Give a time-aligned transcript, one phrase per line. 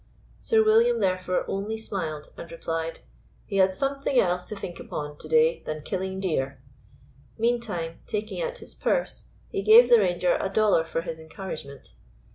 [0.39, 3.01] Sir William, therefore, only smiled and replied,
[3.45, 6.59] "He had something else to think upon to day than killing deer";
[7.37, 11.93] meantime, taking out his purse, he gave the ranger a dollar for his encouragement.